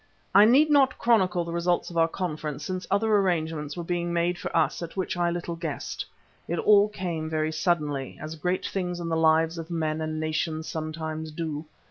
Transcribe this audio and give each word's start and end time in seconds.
I 0.33 0.45
need 0.45 0.71
not 0.71 0.97
chronicle 0.97 1.43
the 1.45 1.51
results 1.53 1.91
of 1.91 1.97
our 1.99 2.07
conference 2.07 2.65
since 2.65 2.87
other 2.89 3.15
arrangements 3.17 3.77
were 3.77 3.83
being 3.83 4.11
made 4.11 4.39
for 4.39 4.57
us 4.57 4.81
at 4.81 4.97
which 4.97 5.15
I 5.15 5.29
little 5.29 5.55
guessed. 5.55 6.07
It 6.47 6.57
all 6.57 6.89
came 6.89 7.29
very 7.29 7.51
suddenly, 7.51 8.17
as 8.19 8.35
great 8.35 8.65
things 8.65 8.99
in 8.99 9.09
the 9.09 9.15
lives 9.15 9.59
of 9.59 9.69
men 9.69 10.01
and 10.01 10.19
nations 10.19 10.67
sometimes 10.67 11.29
do. 11.31 11.65